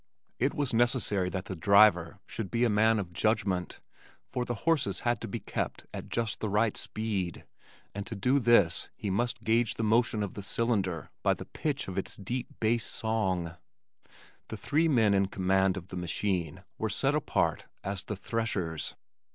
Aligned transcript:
It 0.39 0.55
was 0.55 0.73
necessary 0.73 1.29
that 1.29 1.45
the 1.45 1.55
"driver" 1.55 2.17
should 2.25 2.49
be 2.49 2.63
a 2.63 2.71
man 2.71 2.97
of 2.97 3.13
judgment, 3.13 3.81
for 4.25 4.45
the 4.45 4.55
horses 4.65 5.01
had 5.01 5.21
to 5.21 5.27
be 5.27 5.39
kept 5.39 5.85
at 5.93 6.09
just 6.09 6.39
the 6.39 6.49
right 6.49 6.75
speed, 6.75 7.45
and 7.93 8.03
to 8.07 8.15
do 8.15 8.39
this 8.39 8.89
he 8.95 9.11
must 9.11 9.43
gauge 9.43 9.75
the 9.75 9.83
motion 9.83 10.23
of 10.23 10.33
the 10.33 10.41
cylinder 10.41 11.11
by 11.21 11.35
the 11.35 11.45
pitch 11.45 11.87
of 11.87 11.99
its 11.99 12.15
deep 12.15 12.47
bass 12.59 12.83
song. 12.85 13.51
The 14.47 14.57
three 14.57 14.87
men 14.87 15.13
in 15.13 15.27
command 15.27 15.77
of 15.77 15.89
the 15.89 15.97
machine 15.97 16.63
were 16.79 16.89
set 16.89 17.13
apart 17.13 17.67
as 17.83 18.01
"the 18.03 18.15
threshers." 18.15 18.95